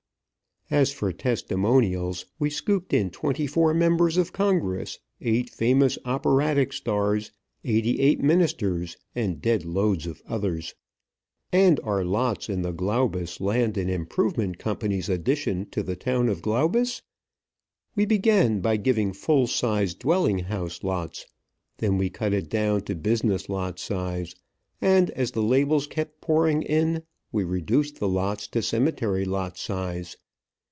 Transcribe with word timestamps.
As 0.73 0.89
for 0.93 1.11
testimonials, 1.11 2.27
we 2.39 2.49
scooped 2.49 2.93
in 2.93 3.09
twenty 3.09 3.45
four 3.45 3.73
members 3.73 4.15
of 4.15 4.31
Congress, 4.31 4.99
eight 5.19 5.49
famous 5.49 5.97
operatic 6.05 6.71
stars, 6.71 7.33
eighty 7.65 7.99
eight 7.99 8.21
ministers, 8.23 8.95
and 9.13 9.41
dead 9.41 9.65
loads 9.65 10.07
of 10.07 10.21
others. 10.25 10.73
And 11.51 11.81
our 11.83 12.05
lots 12.05 12.47
in 12.47 12.61
the 12.61 12.71
Glaubus 12.71 13.41
Land 13.41 13.77
and 13.77 13.89
Improvement 13.89 14.59
Company's 14.59 15.09
Addition 15.09 15.69
to 15.71 15.83
the 15.83 15.97
town 15.97 16.29
of 16.29 16.41
Glaubus? 16.41 17.01
We 17.97 18.05
began 18.05 18.61
by 18.61 18.77
giving 18.77 19.11
full 19.11 19.47
sized 19.47 19.99
dwelling 19.99 20.39
house 20.39 20.85
lots. 20.85 21.25
Then 21.79 21.97
we 21.97 22.09
cut 22.09 22.31
it 22.31 22.47
down 22.47 22.83
to 22.83 22.95
business 22.95 23.49
lot 23.49 23.77
size; 23.77 24.35
and, 24.79 25.09
as 25.09 25.31
the 25.31 25.43
labels 25.43 25.85
kept 25.85 26.21
pouring 26.21 26.61
in, 26.61 27.03
we 27.29 27.43
reduced 27.43 27.99
the 27.99 28.07
lots 28.07 28.47
to 28.47 28.61
cemetery 28.61 29.25
lot 29.25 29.57
size. 29.57 30.15